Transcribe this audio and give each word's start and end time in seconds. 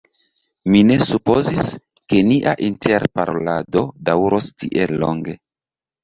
Mi 0.75 0.79
ne 0.91 0.95
supozis, 1.07 1.65
ke 2.13 2.21
nia 2.29 2.53
interparolado 2.67 3.83
daŭros 4.09 4.49
tiel 4.63 4.95
longe. 5.05 5.37